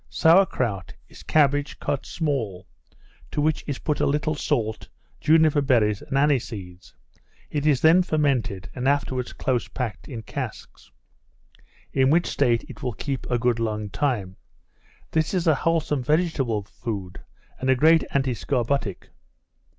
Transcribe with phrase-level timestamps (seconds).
[0.09, 2.67] Sour krout is cabbage cut small,
[3.29, 4.89] to which is put a little salt,
[5.19, 6.95] juniper berries, and anniseeds;
[7.51, 10.89] it is then fermented, and afterwards close packed in casks;
[11.93, 14.37] in which state it will keep good a long time.
[15.11, 17.21] This is a wholesome vegetable food,
[17.59, 19.09] and a great antiscorbutic.